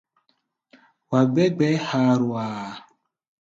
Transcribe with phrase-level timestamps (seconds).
[1.09, 2.71] Wá̧á̧ gbɛ̧́ gbɛ̧ɛ̧́ ha̧a̧rua̧a̧.